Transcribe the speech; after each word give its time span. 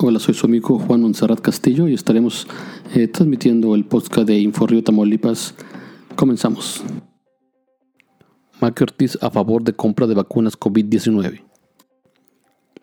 Hola, 0.00 0.20
soy 0.20 0.32
su 0.34 0.46
amigo 0.46 0.78
Juan 0.78 1.00
Monserrat 1.00 1.40
Castillo 1.40 1.88
y 1.88 1.94
estaremos 1.94 2.46
eh, 2.94 3.08
transmitiendo 3.08 3.74
el 3.74 3.84
podcast 3.84 4.28
de 4.28 4.38
Inforrio 4.38 4.84
Tamaulipas. 4.84 5.56
Comenzamos. 6.14 6.84
Mac 8.60 8.80
Ortiz 8.80 9.18
a 9.20 9.28
favor 9.28 9.64
de 9.64 9.72
compra 9.72 10.06
de 10.06 10.14
vacunas 10.14 10.56
COVID-19. 10.56 11.42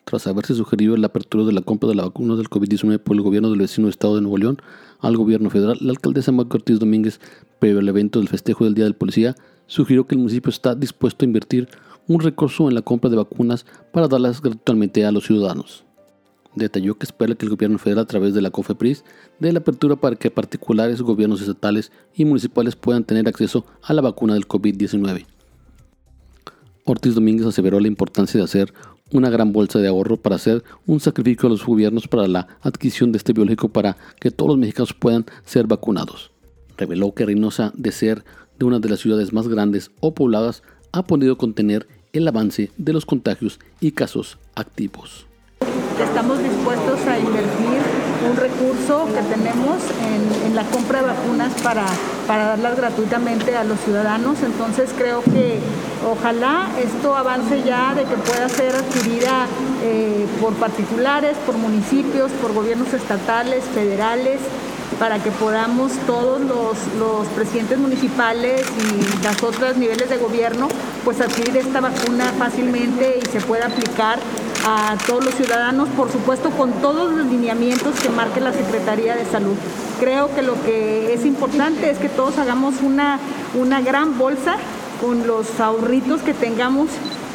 Tras 0.04 0.28
haberse 0.28 0.56
sugerido 0.56 0.98
la 0.98 1.08
apertura 1.08 1.46
de 1.46 1.54
la 1.54 1.62
compra 1.62 1.88
de 1.88 1.96
la 1.96 2.04
vacuna 2.04 2.36
del 2.36 2.50
COVID-19 2.50 3.00
por 3.00 3.16
el 3.16 3.22
gobierno 3.22 3.50
del 3.50 3.60
vecino 3.60 3.88
estado 3.88 4.16
de 4.16 4.22
Nuevo 4.22 4.38
León 4.38 4.58
al 5.00 5.16
gobierno 5.16 5.50
federal, 5.50 5.78
la 5.80 5.92
alcaldesa 5.92 6.34
Mac 6.34 6.54
Ortiz 6.54 6.80
Domínguez, 6.80 7.22
previo 7.60 7.80
al 7.80 7.88
evento 7.88 8.20
del 8.20 8.28
festejo 8.28 8.66
del 8.66 8.74
Día 8.74 8.84
del 8.84 8.96
Policía, 8.96 9.36
sugirió 9.68 10.06
que 10.06 10.16
el 10.16 10.20
municipio 10.20 10.50
está 10.50 10.76
dispuesto 10.76 11.24
a 11.24 11.28
invertir 11.28 11.70
un 12.10 12.20
recurso 12.20 12.68
en 12.68 12.76
la 12.76 12.82
compra 12.82 13.10
de 13.10 13.16
vacunas 13.16 13.66
para 13.94 14.10
darlas 14.10 14.42
gratuitamente 14.42 15.06
a 15.06 15.14
los 15.14 15.24
ciudadanos 15.24 15.85
detalló 16.56 16.98
que 16.98 17.06
espera 17.06 17.36
que 17.36 17.46
el 17.46 17.52
gobierno 17.52 17.78
federal 17.78 18.04
a 18.04 18.08
través 18.08 18.34
de 18.34 18.42
la 18.42 18.50
COFEPRIS 18.50 19.04
dé 19.40 19.52
la 19.52 19.60
apertura 19.60 19.96
para 19.96 20.16
que 20.16 20.32
particulares, 20.32 21.02
gobiernos 21.02 21.42
estatales 21.42 21.92
y 22.16 22.26
municipales 22.26 22.76
puedan 22.76 23.04
tener 23.04 23.28
acceso 23.28 23.66
a 23.84 23.94
la 23.94 24.02
vacuna 24.02 24.34
del 24.34 24.48
COVID-19. 24.48 25.26
Ortiz 26.86 27.16
Domínguez 27.16 27.48
aseveró 27.48 27.80
la 27.80 27.88
importancia 27.88 28.38
de 28.38 28.44
hacer 28.44 28.74
una 29.12 29.30
gran 29.30 29.52
bolsa 29.54 29.80
de 29.80 29.88
ahorro 29.88 30.18
para 30.18 30.36
hacer 30.36 30.64
un 30.86 31.00
sacrificio 31.00 31.48
a 31.48 31.50
los 31.50 31.66
gobiernos 31.66 32.08
para 32.08 32.28
la 32.28 32.48
adquisición 32.62 33.12
de 33.12 33.18
este 33.18 33.34
biológico 33.34 33.70
para 33.70 33.98
que 34.20 34.32
todos 34.32 34.50
los 34.50 34.58
mexicanos 34.58 34.94
puedan 34.94 35.26
ser 35.46 35.68
vacunados. 35.68 36.32
Reveló 36.78 37.14
que 37.14 37.26
Reynosa, 37.26 37.72
de 37.76 37.92
ser 37.92 38.24
de 38.58 38.66
una 38.66 38.80
de 38.80 38.90
las 38.90 39.00
ciudades 39.00 39.34
más 39.34 39.48
grandes 39.48 39.92
o 40.00 40.14
pobladas, 40.14 40.64
ha 40.92 41.04
podido 41.04 41.38
contener 41.38 41.88
el 42.14 42.28
avance 42.28 42.72
de 42.78 42.94
los 42.94 43.06
contagios 43.06 43.60
y 43.80 43.92
casos 43.92 44.38
activos 44.56 45.28
estamos 46.04 46.40
dispuestos 46.44 47.00
a 47.08 47.18
invertir 47.18 47.80
un 48.30 48.36
recurso 48.36 49.08
que 49.14 49.22
tenemos 49.34 49.78
en, 50.02 50.56
la 50.56 50.64
compra 50.64 51.02
de 51.02 51.08
vacunas 51.08 51.52
para, 51.62 51.86
para 52.28 52.46
darlas 52.46 52.78
gratuitamente 52.78 53.58
a 53.58 53.66
los 53.66 53.78
ciudadanos. 53.82 54.42
Entonces 54.42 54.90
creo 54.98 55.22
que 55.22 55.60
ojalá 56.10 56.70
esto 56.82 57.14
avance 57.14 57.62
ya 57.64 57.94
de 57.94 58.06
que 58.06 58.16
pueda 58.16 58.48
ser 58.48 58.74
adquirida 58.74 59.48
eh, 59.84 60.26
por 60.40 60.54
particulares, 60.54 61.36
por 61.46 61.58
municipios, 61.58 62.32
por 62.42 62.54
gobiernos 62.54 62.94
estatales, 62.94 63.66
federales 63.74 64.40
para 65.00 65.20
que 65.20 65.32
podamos 65.32 65.92
todos 66.08 66.42
los, 66.42 66.78
los, 67.00 67.28
presidentes 67.36 67.78
municipales 67.78 68.66
y 68.80 69.24
las 69.24 69.42
otras 69.44 69.78
niveles 69.78 70.10
de 70.10 70.18
gobierno 70.18 70.68
pues 71.04 71.22
adquirir 71.22 71.58
esta 71.58 71.82
vacuna 71.82 72.32
fácilmente 72.38 73.20
y 73.22 73.26
se 73.32 73.42
pueda 73.42 73.68
aplicar 73.68 74.20
a 74.68 74.96
todos 75.06 75.24
los 75.24 75.36
ciudadanos, 75.36 75.90
por 75.90 76.12
supuesto 76.12 76.50
con 76.52 76.72
todos 76.82 77.12
los 77.12 77.28
lineamientos 77.28 78.00
que 78.00 78.10
marque 78.10 78.42
la 78.42 78.52
Secretaría 78.52 79.16
de 79.16 79.26
Salud. 79.26 79.56
Creo 80.00 80.34
que 80.34 80.42
lo 80.42 80.62
que 80.64 81.14
es 81.14 81.26
importante 81.26 81.90
es 81.90 82.00
que 82.00 82.10
todos 82.10 82.38
hagamos 82.40 82.82
una, 82.82 83.20
una 83.54 83.82
gran 83.82 84.18
bolsa 84.18 84.58
con 85.00 85.28
los 85.28 85.60
ahorritos 85.60 86.22
que 86.22 86.34
tengamos 86.34 86.90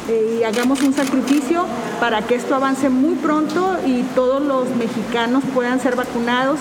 eh, 0.09 0.39
y 0.39 0.43
hagamos 0.43 0.81
un 0.81 0.93
sacrificio 0.93 1.65
para 1.99 2.21
que 2.23 2.35
esto 2.35 2.55
avance 2.55 2.89
muy 2.89 3.15
pronto 3.15 3.77
y 3.85 4.03
todos 4.15 4.41
los 4.41 4.67
mexicanos 4.75 5.43
puedan 5.53 5.79
ser 5.79 5.95
vacunados, 5.95 6.59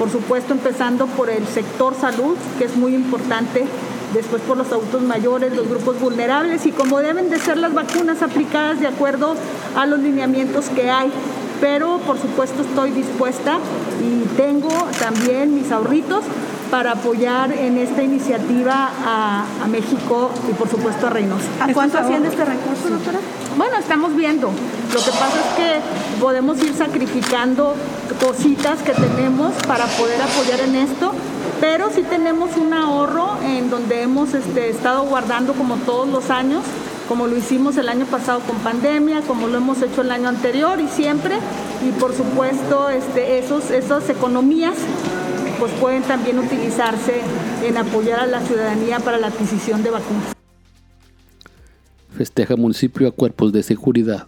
por 0.00 0.10
supuesto 0.10 0.54
empezando 0.54 1.06
por 1.08 1.28
el 1.28 1.46
sector 1.46 1.94
salud, 1.94 2.34
que 2.58 2.64
es 2.64 2.74
muy 2.74 2.94
importante 2.94 3.66
después 4.14 4.40
por 4.40 4.56
los 4.56 4.72
adultos 4.72 5.02
mayores, 5.02 5.54
los 5.54 5.68
grupos 5.68 6.00
vulnerables 6.00 6.64
y 6.64 6.72
como 6.72 7.00
deben 7.00 7.28
de 7.28 7.38
ser 7.38 7.58
las 7.58 7.74
vacunas 7.74 8.22
aplicadas 8.22 8.80
de 8.80 8.86
acuerdo 8.86 9.34
a 9.76 9.84
los 9.84 10.00
lineamientos 10.00 10.70
que 10.70 10.90
hay. 10.90 11.12
Pero 11.60 11.98
por 12.06 12.18
supuesto 12.18 12.62
estoy 12.62 12.92
dispuesta 12.92 13.58
y 14.02 14.24
tengo 14.38 14.70
también 14.98 15.54
mis 15.54 15.70
ahorritos 15.70 16.24
para 16.70 16.92
apoyar 16.92 17.52
en 17.52 17.78
esta 17.78 18.02
iniciativa 18.02 18.90
a, 19.04 19.44
México 19.68 20.30
y 20.48 20.52
por 20.54 20.68
supuesto 20.68 21.06
a 21.06 21.10
Reynosa. 21.10 21.46
¿A 21.60 21.72
cuánto 21.72 21.98
asciende 21.98 22.28
este 22.28 22.44
recurso, 22.44 22.88
doctora? 22.88 23.20
Bueno, 23.56 23.76
estamos 23.78 24.16
viendo. 24.16 24.48
Lo 24.48 25.00
que 25.00 25.10
pasa 25.10 25.36
es 25.38 25.56
que 25.56 26.20
podemos 26.20 26.60
ir 26.62 26.74
sacrificando 26.74 27.74
cositas 28.20 28.80
que 28.82 28.92
tenemos 28.92 29.52
para 29.66 29.86
poder 29.86 30.20
apoyar 30.20 30.60
en 30.60 30.76
esto 30.76 31.12
pero 31.60 31.90
sí 31.90 32.02
tenemos 32.02 32.56
un 32.56 32.72
ahorro 32.72 33.36
en 33.44 33.68
donde 33.68 34.00
hemos 34.02 34.32
este, 34.32 34.70
estado 34.70 35.04
guardando 35.04 35.52
como 35.52 35.76
todos 35.76 36.08
los 36.08 36.30
años, 36.30 36.64
como 37.06 37.26
lo 37.26 37.36
hicimos 37.36 37.76
el 37.76 37.90
año 37.90 38.06
pasado 38.06 38.40
con 38.40 38.56
pandemia, 38.60 39.20
como 39.20 39.46
lo 39.46 39.58
hemos 39.58 39.82
hecho 39.82 40.00
el 40.00 40.10
año 40.10 40.30
anterior 40.30 40.80
y 40.80 40.88
siempre. 40.88 41.36
Y 41.86 41.92
por 42.00 42.14
supuesto, 42.14 42.88
este, 42.88 43.38
esos, 43.38 43.70
esas 43.70 44.08
economías 44.08 44.74
pues 45.60 45.72
pueden 45.74 46.02
también 46.02 46.38
utilizarse 46.38 47.20
en 47.62 47.76
apoyar 47.76 48.20
a 48.20 48.26
la 48.26 48.40
ciudadanía 48.40 48.98
para 48.98 49.18
la 49.18 49.26
adquisición 49.26 49.82
de 49.82 49.90
vacunas. 49.90 50.32
Festeja 52.16 52.56
municipio 52.56 53.06
a 53.06 53.12
cuerpos 53.12 53.52
de 53.52 53.62
seguridad. 53.62 54.26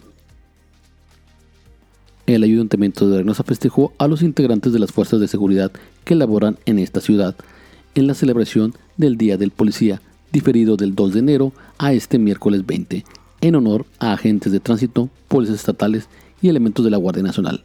El 2.27 2.45
Ayuntamiento 2.45 3.09
de 3.09 3.17
Reynosa 3.17 3.43
festejó 3.45 3.93
a 3.99 4.07
los 4.07 4.23
integrantes 4.23 4.75
de 4.75 4.79
las 4.79 4.93
fuerzas 4.93 5.21
de 5.21 5.27
seguridad 5.27 5.73
que 6.05 6.15
laboran 6.15 6.59
en 6.67 6.79
esta 6.79 7.01
ciudad 7.01 7.35
en 7.95 8.07
la 8.07 8.15
celebración 8.15 8.75
del 8.97 9.17
Día 9.17 9.37
del 9.37 9.51
Policía, 9.51 10.01
diferido 10.33 10.77
del 10.77 10.95
2 10.95 11.15
de 11.15 11.19
enero 11.19 11.53
a 11.79 11.93
este 11.93 12.19
miércoles 12.19 12.65
20, 12.67 13.05
en 13.41 13.55
honor 13.55 13.87
a 13.99 14.13
agentes 14.13 14.53
de 14.53 14.61
tránsito, 14.61 15.09
policías 15.29 15.61
estatales 15.61 16.09
y 16.41 16.49
elementos 16.49 16.85
de 16.85 16.91
la 16.91 16.97
Guardia 16.99 17.23
Nacional. 17.23 17.63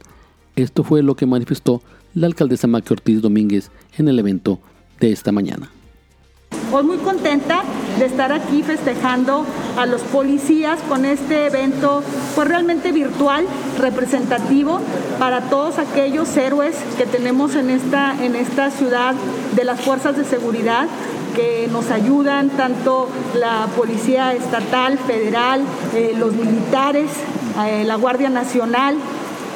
Esto 0.57 0.83
fue 0.83 1.03
lo 1.03 1.15
que 1.15 1.27
manifestó 1.27 1.83
la 2.15 2.25
alcaldesa 2.25 2.65
Maqui 2.65 2.91
Ortiz 2.91 3.21
Domínguez 3.21 3.69
en 3.95 4.07
el 4.07 4.17
evento 4.17 4.59
de 4.99 5.11
esta 5.11 5.31
mañana. 5.31 5.69
Hoy 6.73 6.83
muy 6.83 6.97
contenta 6.97 7.61
de 7.99 8.05
estar 8.05 8.31
aquí 8.31 8.63
festejando 8.63 9.45
a 9.77 9.85
los 9.85 10.01
policías 10.01 10.79
con 10.89 11.05
este 11.05 11.45
evento 11.45 12.01
pues 12.33 12.47
realmente 12.47 12.91
virtual, 12.91 13.45
representativo 13.77 14.79
para 15.19 15.41
todos 15.41 15.77
aquellos 15.77 16.35
héroes 16.35 16.75
que 16.97 17.05
tenemos 17.05 17.55
en 17.55 17.69
esta, 17.69 18.15
en 18.25 18.35
esta 18.35 18.71
ciudad 18.71 19.13
de 19.55 19.63
las 19.63 19.79
fuerzas 19.81 20.17
de 20.17 20.23
seguridad 20.23 20.87
que 21.35 21.69
nos 21.71 21.91
ayudan, 21.91 22.49
tanto 22.49 23.09
la 23.35 23.67
Policía 23.77 24.33
Estatal, 24.33 24.97
Federal, 24.97 25.61
eh, 25.93 26.15
los 26.17 26.33
militares, 26.33 27.11
eh, 27.67 27.83
la 27.85 27.95
Guardia 27.95 28.31
Nacional, 28.31 28.97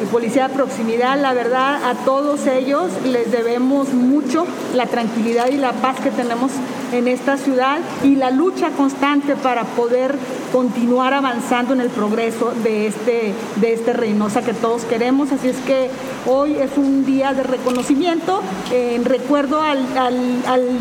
Policía 0.07 0.47
de 0.47 0.53
Proximidad, 0.53 1.19
la 1.19 1.33
verdad 1.33 1.83
a 1.89 1.93
todos 2.05 2.47
ellos 2.47 2.89
les 3.05 3.31
debemos 3.31 3.93
mucho 3.93 4.45
la 4.75 4.87
tranquilidad 4.87 5.47
y 5.49 5.57
la 5.57 5.73
paz 5.73 5.99
que 5.99 6.11
tenemos 6.11 6.51
en 6.91 7.07
esta 7.07 7.37
ciudad 7.37 7.79
y 8.03 8.15
la 8.15 8.31
lucha 8.31 8.69
constante 8.71 9.35
para 9.35 9.63
poder 9.63 10.15
continuar 10.51 11.13
avanzando 11.13 11.73
en 11.73 11.81
el 11.81 11.89
progreso 11.89 12.53
de 12.63 12.87
este, 12.87 13.33
de 13.57 13.73
este 13.73 13.93
Reynosa 13.93 14.41
que 14.41 14.53
todos 14.53 14.83
queremos. 14.83 15.31
Así 15.31 15.49
es 15.49 15.57
que 15.57 15.89
hoy 16.25 16.55
es 16.55 16.77
un 16.77 17.05
día 17.05 17.33
de 17.33 17.43
reconocimiento 17.43 18.41
en 18.71 19.05
recuerdo 19.05 19.61
al, 19.61 19.79
al, 19.97 20.77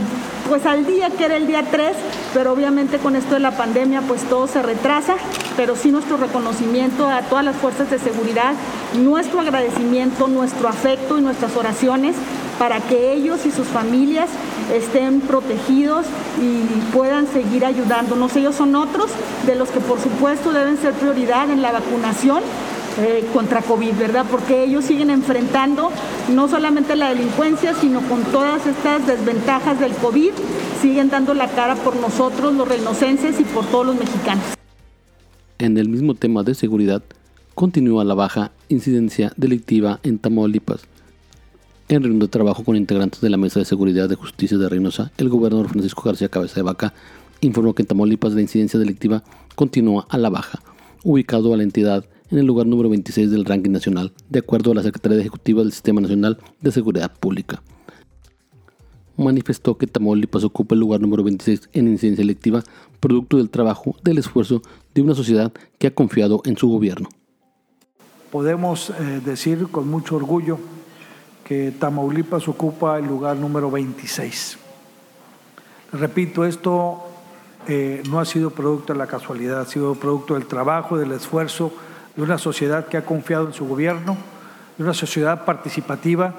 pues 0.48 0.66
al 0.66 0.86
día 0.86 1.10
que 1.10 1.25
era 1.25 1.36
el 1.36 1.47
día 1.47 1.64
3, 1.70 1.92
pero 2.34 2.53
obviamente 2.53 2.98
con 2.98 3.16
esto 3.16 3.34
de 3.34 3.41
la 3.41 3.53
pandemia 3.53 4.03
pues 4.03 4.22
todo 4.22 4.47
se 4.47 4.62
retrasa, 4.62 5.16
pero 5.56 5.76
sí 5.76 5.91
nuestro 5.91 6.16
reconocimiento 6.16 7.06
a 7.06 7.22
todas 7.22 7.44
las 7.44 7.56
fuerzas 7.56 7.91
de 7.91 7.98
seguridad, 7.98 8.54
nuestro 8.98 9.41
agradecimiento, 9.41 10.26
nuestro 10.26 10.69
afecto 10.69 11.19
y 11.19 11.22
nuestras 11.22 11.56
oraciones 11.56 12.16
para 12.60 12.78
que 12.78 13.15
ellos 13.15 13.47
y 13.47 13.50
sus 13.50 13.66
familias 13.69 14.28
estén 14.71 15.22
protegidos 15.22 16.04
y 16.38 16.93
puedan 16.93 17.26
seguir 17.26 17.65
ayudándonos. 17.65 18.37
Ellos 18.37 18.54
son 18.54 18.76
otros 18.76 19.10
de 19.47 19.54
los 19.54 19.71
que 19.71 19.81
por 19.81 19.98
supuesto 19.98 20.53
deben 20.53 20.76
ser 20.76 20.93
prioridad 20.93 21.50
en 21.50 21.62
la 21.62 21.72
vacunación 21.72 22.43
eh, 22.98 23.25
contra 23.32 23.62
COVID, 23.62 23.94
¿verdad? 23.94 24.26
Porque 24.31 24.62
ellos 24.62 24.84
siguen 24.84 25.09
enfrentando 25.09 25.91
no 26.34 26.48
solamente 26.48 26.97
la 26.97 27.09
delincuencia, 27.09 27.72
sino 27.72 28.03
con 28.03 28.24
todas 28.24 28.66
estas 28.66 29.06
desventajas 29.06 29.80
del 29.80 29.95
COVID, 29.95 30.33
siguen 30.83 31.09
dando 31.09 31.33
la 31.33 31.48
cara 31.48 31.77
por 31.77 31.97
nosotros, 31.97 32.53
los 32.53 32.68
reinocenses 32.68 33.41
y 33.41 33.45
por 33.45 33.65
todos 33.65 33.86
los 33.86 33.97
mexicanos. 33.97 34.45
En 35.59 35.78
el 35.78 35.89
mismo 35.89 36.15
tema 36.15 36.42
de 36.42 36.54
seguridad, 36.54 37.03
continúa 37.54 38.04
la 38.04 38.13
baja 38.13 38.53
incidencia 38.68 39.33
delictiva 39.39 39.98
en 40.03 40.18
Tamaulipas. 40.18 40.90
En 41.91 42.04
reunión 42.04 42.21
de 42.21 42.28
trabajo 42.28 42.63
con 42.63 42.77
integrantes 42.77 43.21
de 43.21 43.28
la 43.31 43.37
Mesa 43.37 43.59
de 43.59 43.65
Seguridad 43.65 44.09
de 44.09 44.15
Justicia 44.15 44.57
de 44.57 44.69
Reynosa, 44.69 45.10
el 45.19 45.28
gobernador 45.28 45.69
Francisco 45.69 46.03
García 46.04 46.28
Cabeza 46.28 46.54
de 46.54 46.63
Vaca 46.63 46.95
informó 47.41 47.75
que 47.75 47.83
en 47.83 47.89
Tamaulipas 47.89 48.33
la 48.33 48.42
incidencia 48.42 48.78
delictiva 48.78 49.25
continúa 49.57 50.07
a 50.09 50.16
la 50.16 50.31
baja, 50.31 50.60
ubicado 51.03 51.53
a 51.53 51.57
la 51.57 51.65
entidad 51.65 52.04
en 52.31 52.39
el 52.39 52.47
lugar 52.47 52.69
número 52.69 52.89
26 52.91 53.33
del 53.33 53.45
ranking 53.45 53.72
nacional, 53.72 54.13
de 54.28 54.39
acuerdo 54.39 54.71
a 54.71 54.77
la 54.77 54.84
Secretaría 54.84 55.19
Ejecutiva 55.19 55.63
del 55.63 55.72
Sistema 55.72 56.01
Nacional 56.01 56.39
de 56.60 56.71
Seguridad 56.71 57.13
Pública. 57.19 57.60
Manifestó 59.16 59.77
que 59.77 59.89
Tamaulipas 59.89 60.45
ocupa 60.45 60.77
el 60.77 60.81
lugar 60.81 61.01
número 61.01 61.25
26 61.25 61.71
en 61.72 61.89
incidencia 61.89 62.22
delictiva, 62.22 62.63
producto 63.01 63.37
del 63.39 63.51
trabajo, 63.51 63.97
del 64.04 64.19
esfuerzo 64.19 64.63
de 64.95 65.03
una 65.03 65.16
sociedad 65.16 65.53
que 65.81 65.89
ha 65.89 65.95
confiado 65.97 66.41
en 66.45 66.57
su 66.57 66.69
gobierno. 66.69 67.09
podemos 68.31 68.91
eh, 68.91 69.21
decir 69.25 69.66
con 69.72 69.89
mucho 69.89 70.15
orgullo 70.15 70.60
que 71.45 71.72
Tamaulipas 71.72 72.48
ocupa 72.48 72.98
el 72.98 73.07
lugar 73.07 73.37
número 73.37 73.71
26. 73.71 74.59
Repito, 75.92 76.45
esto 76.45 77.03
eh, 77.69 78.03
no 78.09 78.21
ha 78.21 78.25
sido 78.25 78.51
producto 78.51 78.92
de 78.92 78.98
la 78.98 79.07
casualidad, 79.07 79.60
ha 79.60 79.66
sido 79.66 79.95
producto 79.95 80.34
del 80.34 80.47
trabajo, 80.47 80.97
del 80.97 81.13
esfuerzo 81.13 81.72
de 82.16 82.22
una 82.22 82.39
sociedad 82.39 82.87
que 82.87 82.97
ha 82.97 83.04
confiado 83.04 83.47
en 83.47 83.53
su 83.53 83.66
gobierno, 83.66 84.16
de 84.78 84.84
una 84.84 84.95
sociedad 84.95 85.45
participativa 85.45 86.34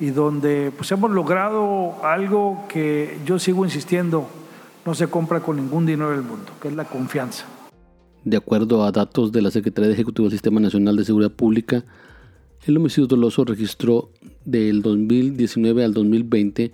y 0.00 0.10
donde 0.10 0.72
pues 0.76 0.90
hemos 0.92 1.10
logrado 1.10 2.04
algo 2.04 2.64
que 2.68 3.18
yo 3.24 3.38
sigo 3.38 3.64
insistiendo, 3.64 4.28
no 4.84 4.94
se 4.94 5.08
compra 5.08 5.40
con 5.40 5.56
ningún 5.56 5.86
dinero 5.86 6.10
del 6.10 6.22
mundo, 6.22 6.52
que 6.60 6.68
es 6.68 6.74
la 6.74 6.84
confianza. 6.84 7.46
De 8.24 8.36
acuerdo 8.36 8.84
a 8.84 8.90
datos 8.90 9.32
de 9.32 9.42
la 9.42 9.50
Secretaría 9.50 9.88
de 9.88 9.94
Ejecutivo 9.94 10.26
del 10.26 10.32
Sistema 10.32 10.60
Nacional 10.60 10.96
de 10.96 11.04
Seguridad 11.04 11.32
Pública, 11.32 11.84
el 12.66 12.78
homicidio 12.78 13.06
doloso 13.06 13.44
registró 13.44 14.10
del 14.44 14.80
2019 14.80 15.84
al 15.84 15.92
2020 15.92 16.72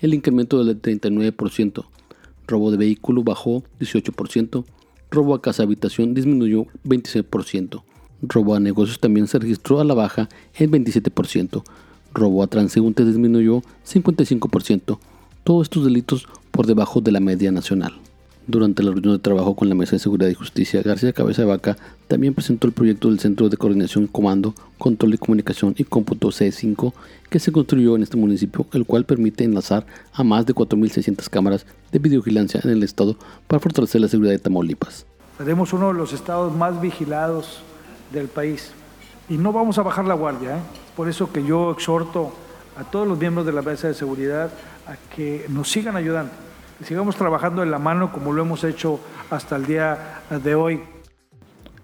el 0.00 0.14
incremento 0.14 0.62
del 0.64 0.80
39%, 0.80 1.84
robo 2.46 2.70
de 2.70 2.76
vehículo 2.76 3.24
bajó 3.24 3.64
18%, 3.80 4.64
robo 5.10 5.34
a 5.34 5.42
casa 5.42 5.64
habitación 5.64 6.14
disminuyó 6.14 6.66
26%, 6.84 7.82
robo 8.22 8.54
a 8.54 8.60
negocios 8.60 9.00
también 9.00 9.26
se 9.26 9.38
registró 9.38 9.80
a 9.80 9.84
la 9.84 9.94
baja 9.94 10.28
en 10.54 10.70
27%, 10.70 11.62
robo 12.14 12.42
a 12.42 12.46
transeúntes 12.46 13.06
disminuyó 13.06 13.62
55%, 13.84 14.98
todos 15.44 15.62
estos 15.64 15.84
delitos 15.84 16.28
por 16.52 16.66
debajo 16.66 17.00
de 17.00 17.12
la 17.12 17.20
media 17.20 17.50
nacional. 17.50 18.01
Durante 18.48 18.82
la 18.82 18.90
reunión 18.90 19.14
de 19.14 19.20
trabajo 19.20 19.54
con 19.54 19.68
la 19.68 19.76
Mesa 19.76 19.92
de 19.92 20.00
Seguridad 20.00 20.28
y 20.28 20.34
Justicia, 20.34 20.82
García 20.82 21.12
Cabeza 21.12 21.42
de 21.42 21.48
Vaca 21.48 21.76
también 22.08 22.34
presentó 22.34 22.66
el 22.66 22.72
proyecto 22.72 23.08
del 23.08 23.20
Centro 23.20 23.48
de 23.48 23.56
Coordinación, 23.56 24.08
Comando, 24.08 24.52
Control 24.78 25.12
de 25.12 25.18
Comunicación 25.18 25.76
y 25.78 25.84
Cómputo 25.84 26.28
C5 26.28 26.92
que 27.30 27.38
se 27.38 27.52
construyó 27.52 27.94
en 27.94 28.02
este 28.02 28.16
municipio, 28.16 28.66
el 28.72 28.84
cual 28.84 29.04
permite 29.04 29.44
enlazar 29.44 29.86
a 30.12 30.24
más 30.24 30.44
de 30.44 30.54
4.600 30.54 31.28
cámaras 31.30 31.66
de 31.92 32.00
videovigilancia 32.00 32.60
en 32.64 32.70
el 32.70 32.82
estado 32.82 33.16
para 33.46 33.60
fortalecer 33.60 34.00
la 34.00 34.08
seguridad 34.08 34.32
de 34.32 34.40
Tamaulipas. 34.40 35.06
Seremos 35.38 35.72
uno 35.72 35.88
de 35.88 35.94
los 35.94 36.12
estados 36.12 36.52
más 36.52 36.80
vigilados 36.80 37.60
del 38.12 38.26
país 38.26 38.72
y 39.28 39.38
no 39.38 39.52
vamos 39.52 39.78
a 39.78 39.82
bajar 39.82 40.04
la 40.04 40.14
guardia. 40.14 40.56
¿eh? 40.56 40.60
Por 40.96 41.08
eso 41.08 41.32
que 41.32 41.44
yo 41.44 41.70
exhorto 41.70 42.32
a 42.76 42.82
todos 42.82 43.06
los 43.06 43.18
miembros 43.18 43.46
de 43.46 43.52
la 43.52 43.62
Mesa 43.62 43.86
de 43.86 43.94
Seguridad 43.94 44.50
a 44.88 44.96
que 45.14 45.46
nos 45.48 45.70
sigan 45.70 45.94
ayudando 45.94 46.32
sigamos 46.84 47.16
trabajando 47.16 47.62
en 47.62 47.70
la 47.70 47.78
mano 47.78 48.12
como 48.12 48.32
lo 48.32 48.42
hemos 48.42 48.64
hecho 48.64 49.00
hasta 49.30 49.56
el 49.56 49.66
día 49.66 50.22
de 50.42 50.54
hoy. 50.54 50.80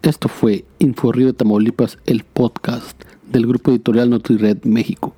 Esto 0.03 0.29
fue 0.29 0.65
Info 0.79 1.13
Río 1.13 1.27
de 1.27 1.33
Tamaulipas, 1.33 1.99
el 2.07 2.25
podcast 2.25 3.03
del 3.27 3.47
grupo 3.47 3.71
editorial 3.71 4.11
NotiRed 4.11 4.65
México. 4.65 5.13